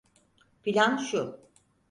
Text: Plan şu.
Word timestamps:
Plan 0.63 0.97
şu. 0.97 1.39